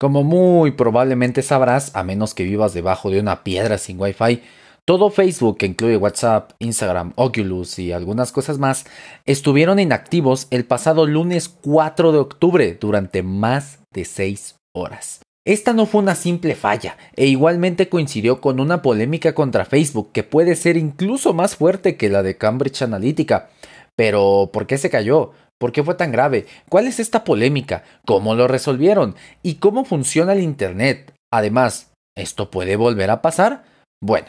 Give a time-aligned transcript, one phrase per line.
[0.00, 4.40] Como muy probablemente sabrás, a menos que vivas debajo de una piedra sin Wi-Fi,
[4.86, 8.86] todo Facebook, que incluye WhatsApp, Instagram, Oculus y algunas cosas más,
[9.26, 15.20] estuvieron inactivos el pasado lunes 4 de octubre durante más de 6 horas.
[15.46, 20.22] Esta no fue una simple falla, e igualmente coincidió con una polémica contra Facebook que
[20.22, 23.50] puede ser incluso más fuerte que la de Cambridge Analytica.
[23.96, 25.32] Pero, ¿por qué se cayó?
[25.60, 26.46] ¿Por qué fue tan grave?
[26.70, 27.84] ¿Cuál es esta polémica?
[28.06, 29.14] ¿Cómo lo resolvieron?
[29.42, 31.12] ¿Y cómo funciona el Internet?
[31.30, 33.64] Además, ¿esto puede volver a pasar?
[34.02, 34.28] Bueno,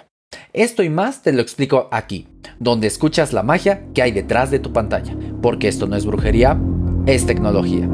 [0.52, 2.27] esto y más te lo explico aquí,
[2.59, 6.59] donde escuchas la magia que hay detrás de tu pantalla, porque esto no es brujería,
[7.05, 7.88] es tecnología.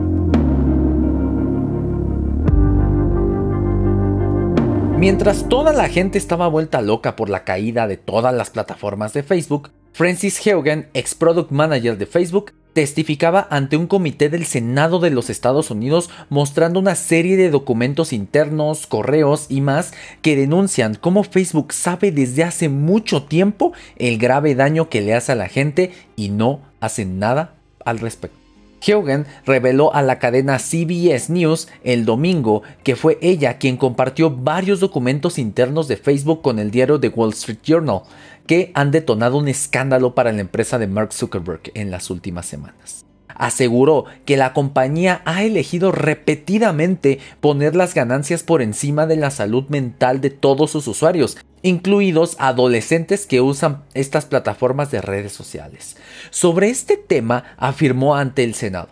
[4.97, 9.21] Mientras toda la gente estaba vuelta loca por la caída de todas las plataformas de
[9.21, 15.09] Facebook, Francis Haugen, ex product manager de Facebook, testificaba ante un comité del Senado de
[15.09, 21.23] los Estados Unidos mostrando una serie de documentos internos, correos y más que denuncian cómo
[21.23, 25.91] Facebook sabe desde hace mucho tiempo el grave daño que le hace a la gente
[26.15, 28.46] y no hace nada al respecto.
[28.85, 34.79] Hogan reveló a la cadena CBS News el domingo que fue ella quien compartió varios
[34.79, 38.01] documentos internos de Facebook con el diario The Wall Street Journal,
[38.45, 43.06] que han detonado un escándalo para la empresa de Mark Zuckerberg en las últimas semanas
[43.37, 49.65] aseguró que la compañía ha elegido repetidamente poner las ganancias por encima de la salud
[49.69, 55.97] mental de todos sus usuarios, incluidos adolescentes que usan estas plataformas de redes sociales.
[56.29, 58.89] Sobre este tema afirmó ante el Senado.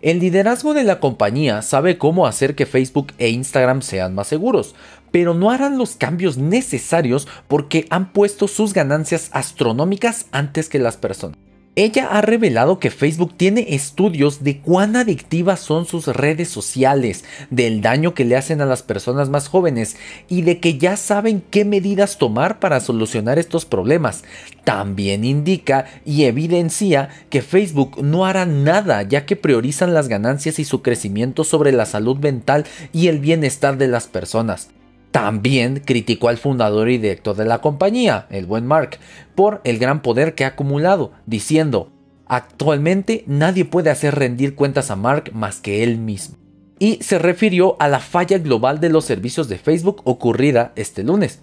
[0.00, 4.74] El liderazgo de la compañía sabe cómo hacer que Facebook e Instagram sean más seguros,
[5.12, 10.96] pero no harán los cambios necesarios porque han puesto sus ganancias astronómicas antes que las
[10.96, 11.38] personas.
[11.74, 17.80] Ella ha revelado que Facebook tiene estudios de cuán adictivas son sus redes sociales, del
[17.80, 19.96] daño que le hacen a las personas más jóvenes
[20.28, 24.22] y de que ya saben qué medidas tomar para solucionar estos problemas.
[24.64, 30.66] También indica y evidencia que Facebook no hará nada ya que priorizan las ganancias y
[30.66, 34.68] su crecimiento sobre la salud mental y el bienestar de las personas.
[35.12, 38.98] También criticó al fundador y director de la compañía, el buen Mark,
[39.34, 41.92] por el gran poder que ha acumulado, diciendo,
[42.26, 46.36] actualmente nadie puede hacer rendir cuentas a Mark más que él mismo.
[46.78, 51.40] Y se refirió a la falla global de los servicios de Facebook ocurrida este lunes.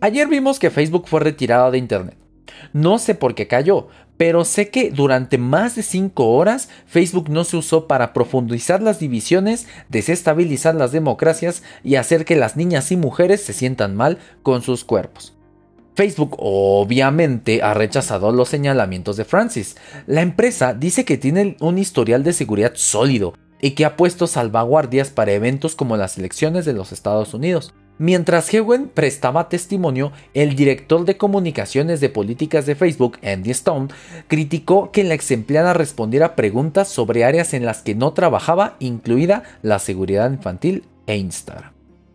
[0.00, 2.25] Ayer vimos que Facebook fue retirado de Internet.
[2.72, 7.44] No sé por qué cayó, pero sé que durante más de 5 horas Facebook no
[7.44, 12.96] se usó para profundizar las divisiones, desestabilizar las democracias y hacer que las niñas y
[12.96, 15.34] mujeres se sientan mal con sus cuerpos.
[15.94, 19.76] Facebook obviamente ha rechazado los señalamientos de Francis.
[20.06, 23.32] La empresa dice que tiene un historial de seguridad sólido
[23.62, 27.72] y que ha puesto salvaguardias para eventos como las elecciones de los Estados Unidos.
[27.98, 33.88] Mientras Hewen prestaba testimonio, el director de comunicaciones de políticas de Facebook, Andy Stone,
[34.28, 39.44] criticó que la ex empleada respondiera preguntas sobre áreas en las que no trabajaba, incluida
[39.62, 41.72] la seguridad infantil e Instagram.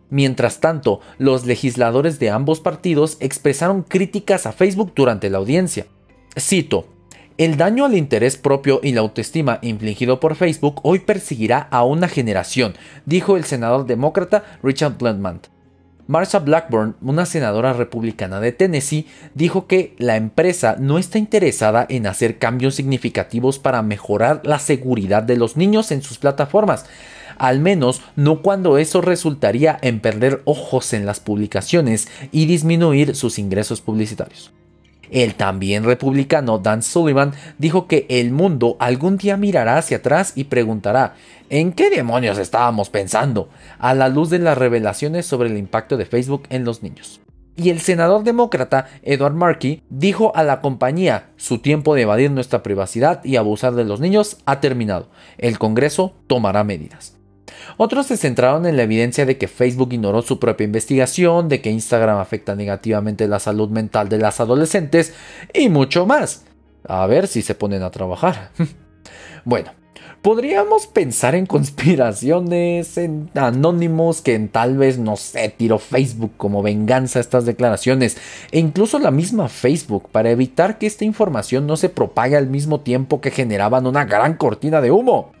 [0.08, 5.86] Mientras tanto, los legisladores de ambos partidos expresaron críticas a Facebook durante la audiencia.
[6.38, 6.86] Cito,
[7.38, 12.06] el daño al interés propio y la autoestima infligido por Facebook hoy perseguirá a una
[12.06, 15.40] generación, dijo el senador demócrata Richard Bluntman.
[16.06, 22.06] Marsha Blackburn, una senadora republicana de Tennessee, dijo que la empresa no está interesada en
[22.06, 26.86] hacer cambios significativos para mejorar la seguridad de los niños en sus plataformas,
[27.38, 33.38] al menos no cuando eso resultaría en perder ojos en las publicaciones y disminuir sus
[33.38, 34.52] ingresos publicitarios.
[35.12, 40.44] El también republicano Dan Sullivan dijo que el mundo algún día mirará hacia atrás y
[40.44, 41.16] preguntará
[41.50, 43.50] ¿en qué demonios estábamos pensando?
[43.78, 47.20] a la luz de las revelaciones sobre el impacto de Facebook en los niños.
[47.56, 52.62] Y el senador demócrata Edward Markey dijo a la compañía, su tiempo de evadir nuestra
[52.62, 55.10] privacidad y abusar de los niños ha terminado.
[55.36, 57.18] El Congreso tomará medidas.
[57.76, 61.70] Otros se centraron en la evidencia de que Facebook ignoró su propia investigación, de que
[61.70, 65.14] Instagram afecta negativamente la salud mental de las adolescentes
[65.52, 66.44] y mucho más.
[66.86, 68.50] A ver si se ponen a trabajar.
[69.44, 69.72] bueno,
[70.22, 76.62] podríamos pensar en conspiraciones, en anónimos que en tal vez, no sé, tiró Facebook como
[76.62, 78.16] venganza a estas declaraciones,
[78.50, 82.80] e incluso la misma Facebook para evitar que esta información no se propague al mismo
[82.80, 85.32] tiempo que generaban una gran cortina de humo.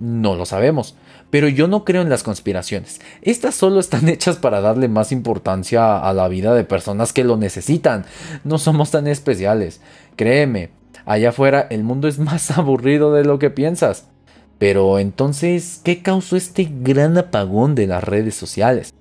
[0.00, 0.96] No lo sabemos,
[1.30, 3.00] pero yo no creo en las conspiraciones.
[3.22, 7.36] Estas solo están hechas para darle más importancia a la vida de personas que lo
[7.36, 8.04] necesitan.
[8.44, 9.80] No somos tan especiales.
[10.16, 10.70] Créeme,
[11.04, 14.06] allá afuera el mundo es más aburrido de lo que piensas.
[14.58, 18.92] Pero entonces, ¿qué causó este gran apagón de las redes sociales?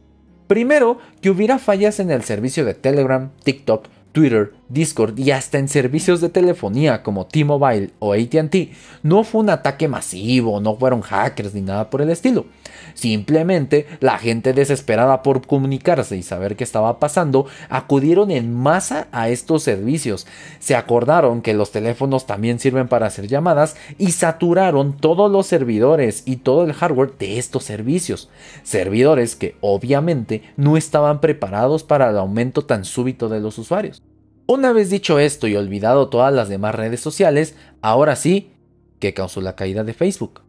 [0.48, 5.68] Primero, que hubiera fallas en el servicio de Telegram, TikTok, Twitter, Discord y hasta en
[5.68, 8.56] servicios de telefonía como T-Mobile o ATT,
[9.04, 12.46] no fue un ataque masivo, no fueron hackers ni nada por el estilo.
[12.94, 19.30] Simplemente la gente desesperada por comunicarse y saber qué estaba pasando acudieron en masa a
[19.30, 20.26] estos servicios.
[20.60, 26.24] Se acordaron que los teléfonos también sirven para hacer llamadas y saturaron todos los servidores
[26.26, 28.30] y todo el hardware de estos servicios.
[28.64, 34.02] Servidores que obviamente no estaban preparados para el aumento tan súbito de los usuarios.
[34.50, 38.54] Una vez dicho esto y olvidado todas las demás redes sociales, ahora sí,
[38.98, 40.40] ¿qué causó la caída de Facebook?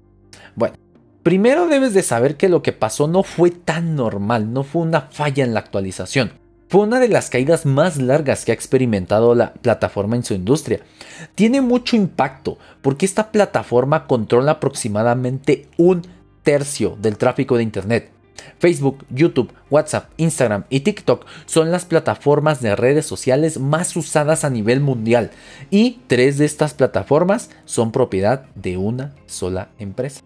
[0.54, 0.76] Bueno,
[1.24, 5.00] primero debes de saber que lo que pasó no fue tan normal, no fue una
[5.00, 6.30] falla en la actualización.
[6.68, 10.78] Fue una de las caídas más largas que ha experimentado la plataforma en su industria.
[11.34, 16.06] Tiene mucho impacto porque esta plataforma controla aproximadamente un
[16.44, 18.12] tercio del tráfico de Internet
[18.58, 24.50] Facebook, YouTube, WhatsApp, Instagram y TikTok son las plataformas de redes sociales más usadas a
[24.50, 25.30] nivel mundial
[25.70, 30.22] y tres de estas plataformas son propiedad de una sola empresa.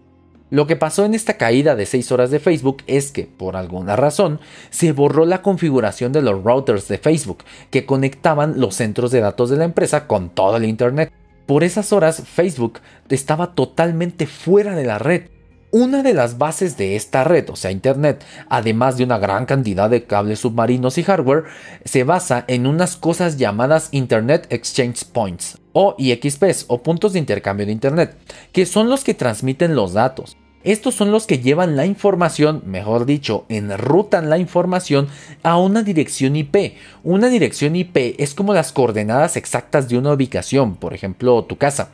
[0.53, 3.95] Lo que pasó en esta caída de 6 horas de Facebook es que, por alguna
[3.95, 4.39] razón,
[4.69, 9.49] se borró la configuración de los routers de Facebook que conectaban los centros de datos
[9.49, 11.11] de la empresa con todo el Internet.
[11.47, 15.23] Por esas horas, Facebook estaba totalmente fuera de la red
[15.73, 19.89] una de las bases de esta red, o sea, Internet, además de una gran cantidad
[19.89, 21.45] de cables submarinos y hardware,
[21.83, 27.65] se basa en unas cosas llamadas Internet Exchange Points, o IXPs, o puntos de intercambio
[27.65, 28.15] de Internet,
[28.51, 30.37] que son los que transmiten los datos.
[30.63, 35.07] Estos son los que llevan la información, mejor dicho, enrutan la información
[35.41, 36.75] a una dirección IP.
[37.03, 41.89] Una dirección IP es como las coordenadas exactas de una ubicación, por ejemplo, tu casa.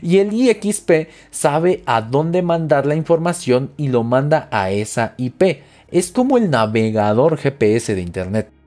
[0.01, 5.65] Y el IXP sabe a dónde mandar la información y lo manda a esa IP.
[5.91, 8.60] Es como el navegador GPS de Internet.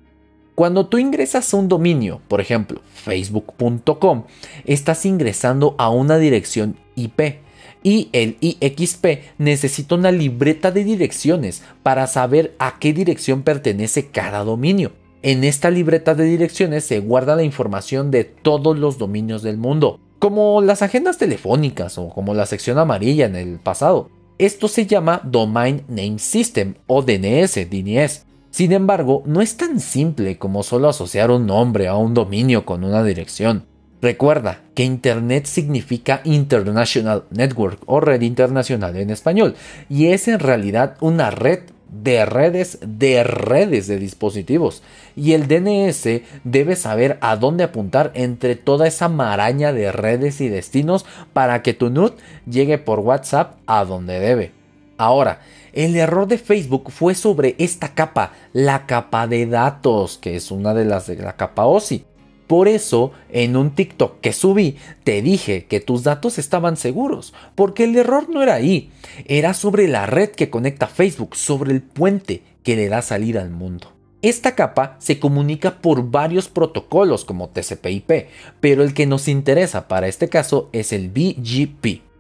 [0.55, 4.25] Cuando tú ingresas a un dominio, por ejemplo, facebook.com,
[4.65, 7.39] estás ingresando a una dirección IP
[7.81, 9.05] y el IXP
[9.39, 14.91] necesita una libreta de direcciones para saber a qué dirección pertenece cada dominio.
[15.23, 19.99] En esta libreta de direcciones se guarda la información de todos los dominios del mundo,
[20.19, 24.09] como las agendas telefónicas o como la sección amarilla en el pasado.
[24.37, 28.25] Esto se llama Domain Name System o DNS, DNS.
[28.53, 32.83] Sin embargo, no es tan simple como solo asociar un nombre a un dominio con
[32.83, 33.65] una dirección.
[33.99, 39.55] Recuerda que Internet significa International Network o red internacional en español
[39.89, 44.83] y es en realidad una red de redes de redes de dispositivos
[45.15, 50.47] y el DNS debe saber a dónde apuntar entre toda esa maraña de redes y
[50.47, 54.62] destinos para que tu NUT llegue por WhatsApp a donde debe.
[54.97, 55.41] Ahora,
[55.73, 60.73] el error de Facebook fue sobre esta capa, la capa de datos, que es una
[60.73, 62.05] de las de la capa OSI.
[62.47, 67.85] Por eso, en un TikTok que subí, te dije que tus datos estaban seguros, porque
[67.85, 68.91] el error no era ahí,
[69.25, 73.49] era sobre la red que conecta Facebook, sobre el puente que le da salida al
[73.49, 73.93] mundo.
[74.21, 78.27] Esta capa se comunica por varios protocolos como TCP/IP,
[78.59, 82.12] pero el que nos interesa para este caso es el BGP.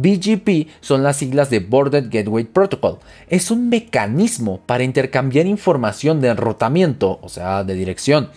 [0.00, 2.98] BGP son las siglas de Border Gateway Protocol.
[3.28, 8.30] Es un mecanismo para intercambiar información de enrutamiento, o sea, de dirección,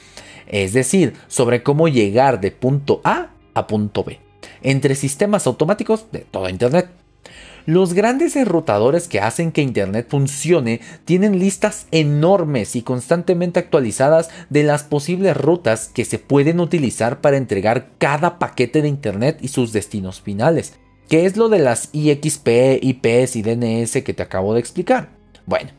[0.48, 4.20] es decir, sobre cómo llegar de punto A a punto B,
[4.62, 6.90] entre sistemas automáticos de toda Internet.
[7.66, 14.64] Los grandes enrutadores que hacen que Internet funcione tienen listas enormes y constantemente actualizadas de
[14.64, 19.72] las posibles rutas que se pueden utilizar para entregar cada paquete de Internet y sus
[19.72, 20.74] destinos finales.
[21.10, 22.48] ¿Qué es lo de las IXP,
[22.82, 25.10] IPs y DNS que te acabo de explicar?
[25.46, 25.72] Bueno,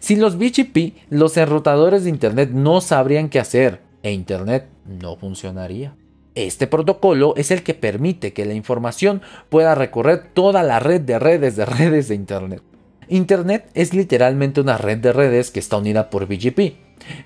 [0.00, 5.94] sin los BGP, los enrutadores de Internet no sabrían qué hacer e Internet no funcionaría.
[6.34, 11.18] Este protocolo es el que permite que la información pueda recorrer toda la red de
[11.18, 12.62] redes de redes de Internet.
[13.08, 16.74] Internet es literalmente una red de redes que está unida por BGP.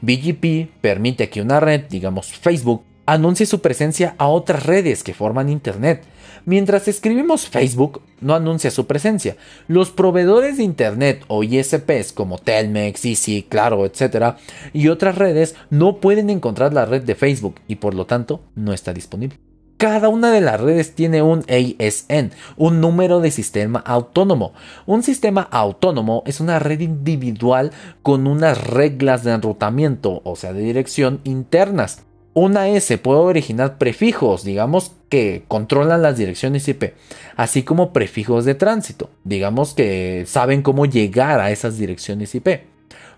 [0.01, 5.49] BGP permite que una red, digamos Facebook, anuncie su presencia a otras redes que forman
[5.49, 6.03] Internet.
[6.47, 9.37] Mientras escribimos Facebook, no anuncia su presencia.
[9.67, 14.37] Los proveedores de Internet o ISPs como Telmex, Easy, Claro, etc.
[14.73, 18.73] y otras redes no pueden encontrar la red de Facebook y por lo tanto no
[18.73, 19.41] está disponible.
[19.77, 24.55] Cada una de las redes tiene un ASN, un número de sistema autónomo.
[24.87, 27.73] Un sistema autónomo es una red individual
[28.03, 32.05] con unas reglas de enrutamiento, o sea, de dirección internas.
[32.39, 36.93] Una S puede originar prefijos, digamos, que controlan las direcciones IP,
[37.35, 42.61] así como prefijos de tránsito, digamos que saben cómo llegar a esas direcciones IP.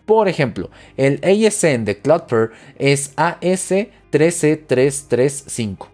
[0.07, 5.89] Por ejemplo, el ASN de Cloudflare es AS13335.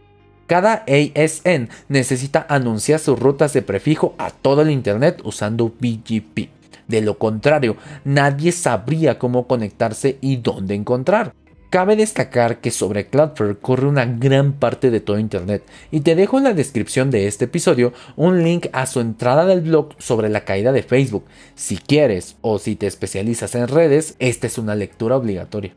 [0.47, 6.51] Cada ASN necesita anunciar sus rutas de prefijo a todo el Internet usando BGP.
[6.89, 11.33] De lo contrario, nadie sabría cómo conectarse y dónde encontrar.
[11.75, 16.39] Cabe destacar que sobre Cloudflare corre una gran parte de todo Internet y te dejo
[16.39, 20.45] en la descripción de este episodio un link a su entrada del blog sobre la
[20.45, 21.25] caída de Facebook.
[21.57, 25.75] Si quieres o si te especializas en redes, esta es una lectura obligatoria.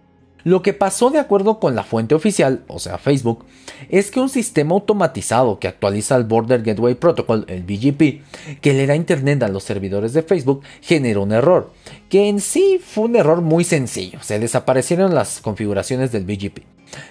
[0.48, 3.44] Lo que pasó de acuerdo con la fuente oficial, o sea Facebook,
[3.89, 8.88] es que un sistema automatizado que actualiza el Border Gateway Protocol, el BGP, que le
[8.88, 11.74] da internet a los servidores de Facebook, generó un error,
[12.08, 16.60] que en sí fue un error muy sencillo, se desaparecieron las configuraciones del BGP.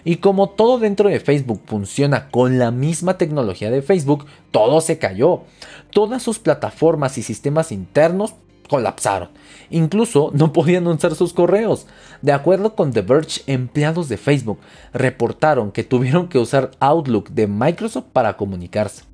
[0.06, 4.96] Y como todo dentro de Facebook funciona con la misma tecnología de Facebook, todo se
[4.96, 5.42] cayó.
[5.90, 8.32] Todas sus plataformas y sistemas internos
[8.66, 9.28] colapsaron.
[9.70, 11.86] Incluso no podían usar sus correos.
[12.22, 14.58] De acuerdo con The Verge, empleados de Facebook
[14.92, 19.04] reportaron que tuvieron que usar Outlook de Microsoft para comunicarse.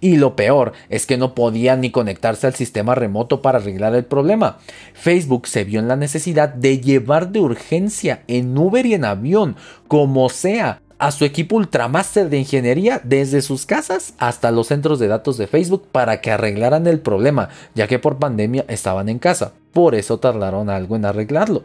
[0.00, 4.04] Y lo peor es que no podían ni conectarse al sistema remoto para arreglar el
[4.04, 4.58] problema.
[4.94, 9.56] Facebook se vio en la necesidad de llevar de urgencia en Uber y en avión,
[9.88, 15.08] como sea, a su equipo Ultramaster de ingeniería desde sus casas hasta los centros de
[15.08, 19.52] datos de Facebook para que arreglaran el problema, ya que por pandemia estaban en casa.
[19.72, 21.62] Por eso tardaron algo en arreglarlo.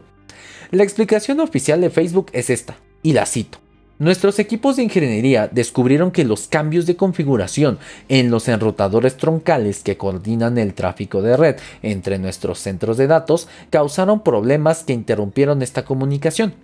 [0.71, 3.59] La explicación oficial de Facebook es esta, y la cito.
[3.99, 7.77] Nuestros equipos de ingeniería descubrieron que los cambios de configuración
[8.09, 13.47] en los enrutadores troncales que coordinan el tráfico de red entre nuestros centros de datos
[13.69, 16.55] causaron problemas que interrumpieron esta comunicación.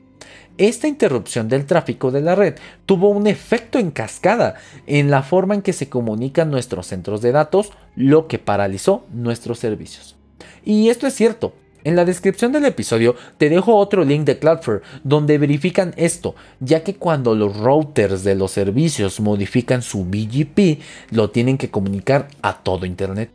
[0.58, 4.56] Esta interrupción del tráfico de la red tuvo un efecto en cascada
[4.88, 9.60] en la forma en que se comunican nuestros centros de datos, lo que paralizó nuestros
[9.60, 10.18] servicios.
[10.66, 11.54] Y esto es cierto.
[11.86, 16.84] En la descripción del episodio te dejo otro link de Cloudflare donde verifican esto, ya
[16.84, 22.62] que cuando los routers de los servicios modifican su BGP, lo tienen que comunicar a
[22.62, 23.32] todo Internet.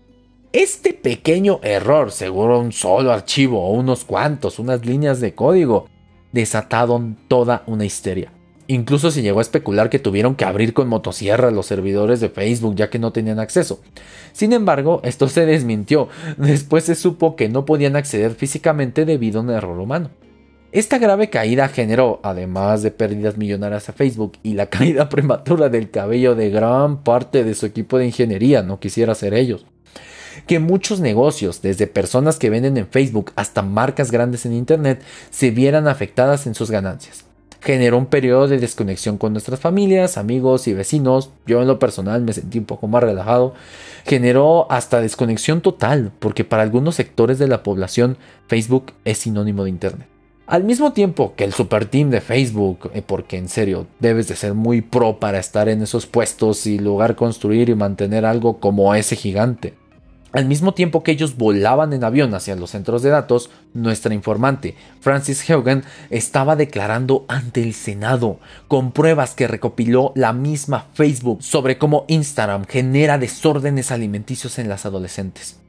[0.53, 5.89] Este pequeño error, seguro un solo archivo o unos cuantos, unas líneas de código,
[6.35, 8.33] desataron toda una histeria.
[8.67, 12.75] Incluso se llegó a especular que tuvieron que abrir con motosierra los servidores de Facebook
[12.75, 13.81] ya que no tenían acceso.
[14.33, 16.09] Sin embargo, esto se desmintió.
[16.37, 20.11] Después se supo que no podían acceder físicamente debido a un error humano.
[20.73, 25.91] Esta grave caída generó, además de pérdidas millonarias a Facebook y la caída prematura del
[25.91, 29.67] cabello de gran parte de su equipo de ingeniería, no quisiera ser ellos
[30.47, 35.51] que muchos negocios, desde personas que venden en Facebook hasta marcas grandes en Internet, se
[35.51, 37.25] vieran afectadas en sus ganancias.
[37.61, 41.31] Generó un periodo de desconexión con nuestras familias, amigos y vecinos.
[41.47, 43.55] Yo en lo personal me sentí un poco más relajado.
[44.05, 49.71] Generó hasta desconexión total, porque para algunos sectores de la población Facebook es sinónimo de
[49.71, 50.09] Internet.
[50.47, 54.37] Al mismo tiempo que el super team de Facebook, eh, porque en serio debes de
[54.37, 58.95] ser muy pro para estar en esos puestos y lograr construir y mantener algo como
[58.95, 59.73] ese gigante.
[60.35, 64.75] Al mismo tiempo que ellos volaban en avión hacia los centros de datos, nuestra informante,
[65.01, 71.79] Francis Haugen, estaba declarando ante el Senado, con pruebas que recopiló la misma Facebook sobre
[71.79, 75.61] cómo Instagram genera desórdenes alimenticios en las adolescentes.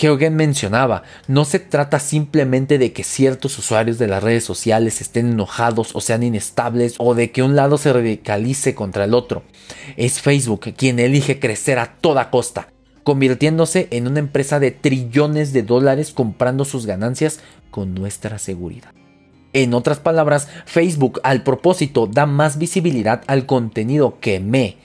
[0.00, 5.32] Heugen mencionaba, no se trata simplemente de que ciertos usuarios de las redes sociales estén
[5.32, 9.42] enojados o sean inestables o de que un lado se radicalice contra el otro.
[9.96, 12.68] Es Facebook quien elige crecer a toda costa,
[13.06, 17.38] convirtiéndose en una empresa de trillones de dólares comprando sus ganancias
[17.70, 18.90] con nuestra seguridad.
[19.52, 24.78] En otras palabras, Facebook al propósito da más visibilidad al contenido que me,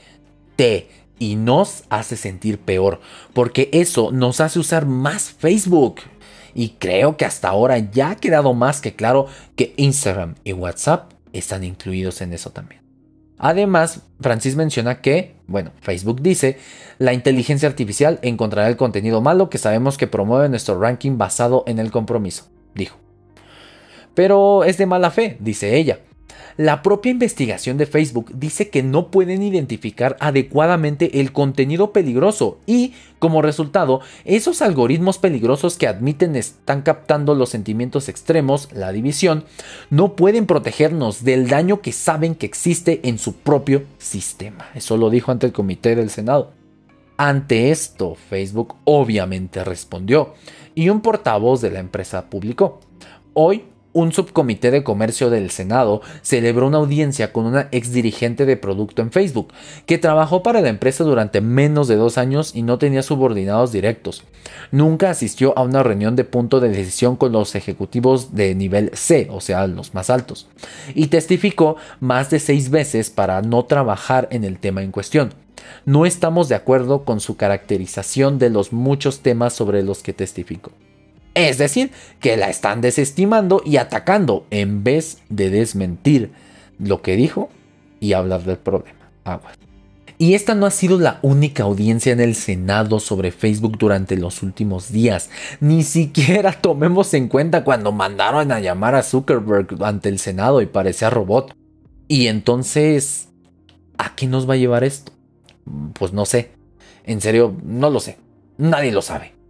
[0.55, 0.87] te
[1.17, 3.01] y nos hace sentir peor,
[3.33, 6.01] porque eso nos hace usar más Facebook.
[6.53, 9.25] Y creo que hasta ahora ya ha quedado más que claro
[9.55, 12.80] que Instagram y WhatsApp están incluidos en eso también.
[13.43, 16.59] Además, Francis menciona que, bueno, Facebook dice,
[16.99, 21.79] la inteligencia artificial encontrará el contenido malo que sabemos que promueve nuestro ranking basado en
[21.79, 22.45] el compromiso,
[22.75, 22.97] dijo.
[24.13, 26.01] Pero es de mala fe, dice ella.
[26.57, 32.93] La propia investigación de Facebook dice que no pueden identificar adecuadamente el contenido peligroso y,
[33.19, 39.45] como resultado, esos algoritmos peligrosos que admiten están captando los sentimientos extremos, la división,
[39.89, 44.69] no pueden protegernos del daño que saben que existe en su propio sistema.
[44.75, 46.51] Eso lo dijo ante el comité del Senado.
[47.17, 50.33] Ante esto, Facebook obviamente respondió
[50.73, 52.79] y un portavoz de la empresa publicó.
[53.33, 59.01] Hoy un subcomité de comercio del Senado celebró una audiencia con una exdirigente de producto
[59.01, 59.53] en Facebook,
[59.85, 64.23] que trabajó para la empresa durante menos de dos años y no tenía subordinados directos.
[64.71, 69.27] Nunca asistió a una reunión de punto de decisión con los ejecutivos de nivel C,
[69.29, 70.47] o sea, los más altos,
[70.95, 75.33] y testificó más de seis veces para no trabajar en el tema en cuestión.
[75.85, 80.71] No estamos de acuerdo con su caracterización de los muchos temas sobre los que testificó.
[81.33, 86.31] Es decir, que la están desestimando y atacando en vez de desmentir
[86.77, 87.49] lo que dijo
[87.99, 88.99] y hablar del problema.
[90.17, 94.43] Y esta no ha sido la única audiencia en el Senado sobre Facebook durante los
[94.43, 95.31] últimos días.
[95.59, 100.67] Ni siquiera tomemos en cuenta cuando mandaron a llamar a Zuckerberg ante el Senado y
[100.67, 101.55] parecía robot.
[102.07, 103.29] Y entonces,
[103.97, 105.11] ¿a qué nos va a llevar esto?
[105.93, 106.51] Pues no sé.
[107.03, 108.17] En serio, no lo sé.
[108.57, 109.40] Nadie lo sabe.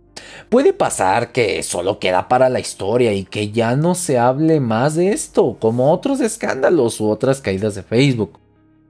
[0.51, 4.96] Puede pasar que solo queda para la historia y que ya no se hable más
[4.96, 8.38] de esto, como otros escándalos u otras caídas de Facebook.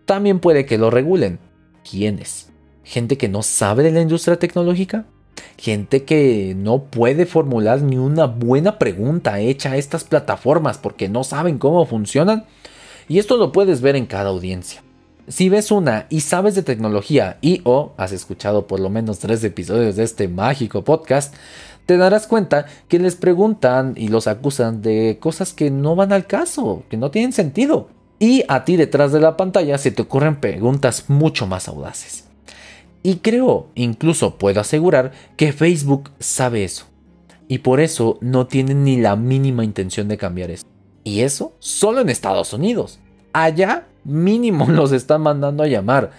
[0.06, 1.38] También puede que lo regulen.
[1.88, 2.50] ¿Quiénes?
[2.84, 5.06] ¿Gente que no sabe de la industria tecnológica?
[5.56, 11.24] Gente que no puede formular ni una buena pregunta hecha a estas plataformas porque no
[11.24, 12.46] saben cómo funcionan.
[13.08, 14.82] Y esto lo puedes ver en cada audiencia.
[15.32, 19.42] Si ves una y sabes de tecnología y o has escuchado por lo menos tres
[19.46, 21.34] episodios de este mágico podcast,
[21.86, 26.28] te darás cuenta que les preguntan y los acusan de cosas que no van al
[26.28, 27.88] caso, que no tienen sentido.
[28.20, 32.26] Y a ti detrás de la pantalla se te ocurren preguntas mucho más audaces.
[33.02, 36.88] Y creo, incluso puedo asegurar, que Facebook sabe eso.
[37.48, 40.66] Y por eso no tiene ni la mínima intención de cambiar eso.
[41.06, 43.00] Y eso solo en Estados Unidos.
[43.32, 46.12] Allá mínimo los están mandando a llamar.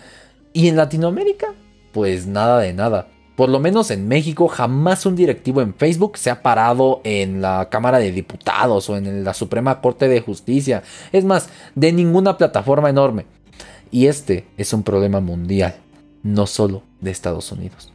[0.52, 1.48] Y en Latinoamérica,
[1.92, 3.08] pues nada de nada.
[3.36, 7.68] Por lo menos en México jamás un directivo en Facebook se ha parado en la
[7.70, 10.82] Cámara de Diputados o en la Suprema Corte de Justicia.
[11.12, 13.24] Es más, de ninguna plataforma enorme.
[13.90, 15.76] Y este es un problema mundial,
[16.22, 17.92] no solo de Estados Unidos.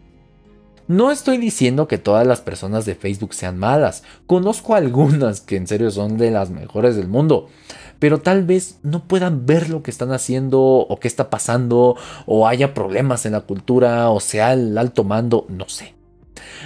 [0.88, 4.04] No estoy diciendo que todas las personas de Facebook sean malas.
[4.26, 7.50] Conozco algunas que en serio son de las mejores del mundo
[8.00, 12.48] pero tal vez no puedan ver lo que están haciendo o qué está pasando o
[12.48, 15.96] haya problemas en la cultura o sea el alto mando, no sé.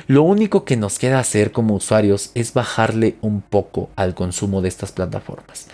[0.08, 4.70] Lo único que nos queda hacer como usuarios es bajarle un poco al consumo de
[4.70, 5.68] estas plataformas.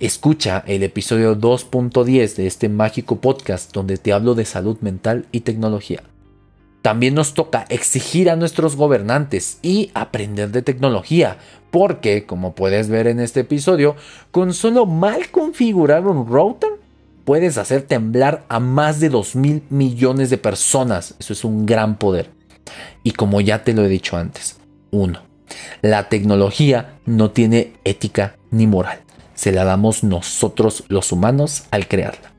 [0.00, 5.40] Escucha el episodio 2.10 de este mágico podcast donde te hablo de salud mental y
[5.40, 6.02] tecnología.
[6.84, 11.38] También nos toca exigir a nuestros gobernantes y aprender de tecnología,
[11.70, 13.96] porque, como puedes ver en este episodio,
[14.30, 16.72] con solo mal configurar un router,
[17.24, 21.14] puedes hacer temblar a más de 2 mil millones de personas.
[21.18, 22.28] Eso es un gran poder.
[23.02, 24.58] Y como ya te lo he dicho antes,
[24.90, 25.22] uno,
[25.80, 28.98] la tecnología no tiene ética ni moral.
[29.34, 32.34] Se la damos nosotros los humanos al crearla.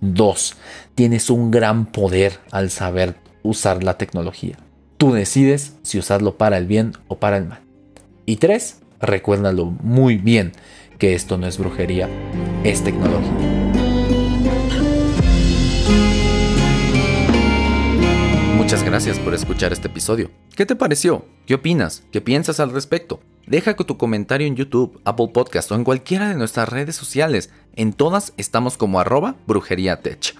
[0.00, 0.56] Dos,
[0.96, 4.58] tienes un gran poder al saber usar la tecnología.
[4.96, 7.60] Tú decides si usarlo para el bien o para el mal.
[8.26, 10.52] Y tres, recuérdalo muy bien
[10.98, 12.08] que esto no es brujería,
[12.64, 13.30] es tecnología.
[18.56, 20.30] Muchas gracias por escuchar este episodio.
[20.54, 21.24] ¿Qué te pareció?
[21.46, 22.02] ¿Qué opinas?
[22.12, 23.20] ¿Qué piensas al respecto?
[23.46, 27.50] Deja tu comentario en YouTube, Apple Podcast o en cualquiera de nuestras redes sociales.
[27.76, 30.34] En todas estamos como arroba brujería tech.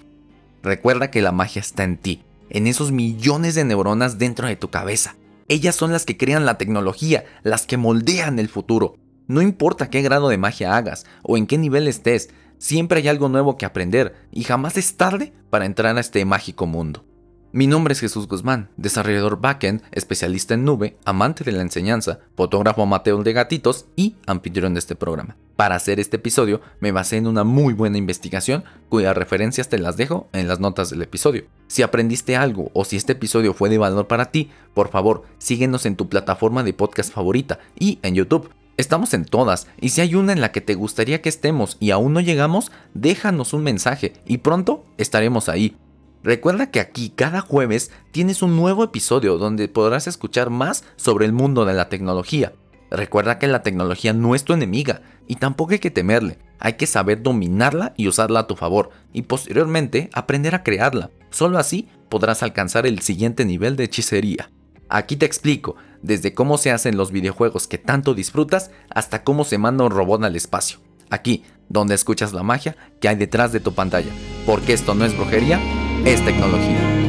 [0.61, 4.69] Recuerda que la magia está en ti en esos millones de neuronas dentro de tu
[4.69, 5.15] cabeza.
[5.47, 8.95] Ellas son las que crean la tecnología, las que moldean el futuro.
[9.27, 13.29] No importa qué grado de magia hagas o en qué nivel estés, siempre hay algo
[13.29, 17.05] nuevo que aprender y jamás es tarde para entrar a este mágico mundo.
[17.51, 22.83] Mi nombre es Jesús Guzmán, desarrollador backend, especialista en nube, amante de la enseñanza, fotógrafo
[22.83, 25.35] amateur de gatitos y anfitrión de este programa.
[25.59, 29.97] Para hacer este episodio me basé en una muy buena investigación cuyas referencias te las
[29.97, 31.47] dejo en las notas del episodio.
[31.67, 35.85] Si aprendiste algo o si este episodio fue de valor para ti, por favor síguenos
[35.85, 38.49] en tu plataforma de podcast favorita y en YouTube.
[38.77, 41.91] Estamos en todas y si hay una en la que te gustaría que estemos y
[41.91, 45.75] aún no llegamos, déjanos un mensaje y pronto estaremos ahí.
[46.23, 51.33] Recuerda que aquí cada jueves tienes un nuevo episodio donde podrás escuchar más sobre el
[51.33, 52.53] mundo de la tecnología.
[52.91, 56.39] Recuerda que la tecnología no es tu enemiga y tampoco hay que temerle.
[56.59, 61.11] Hay que saber dominarla y usarla a tu favor y posteriormente aprender a crearla.
[61.29, 64.49] Solo así podrás alcanzar el siguiente nivel de hechicería.
[64.89, 69.57] Aquí te explico, desde cómo se hacen los videojuegos que tanto disfrutas hasta cómo se
[69.57, 70.79] manda un robot al espacio.
[71.09, 74.11] Aquí, donde escuchas la magia que hay detrás de tu pantalla.
[74.45, 75.59] Porque esto no es brujería,
[76.05, 77.08] es tecnología.